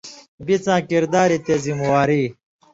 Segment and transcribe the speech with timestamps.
[0.45, 2.23] بِڅاں کردار یی تے ذمواری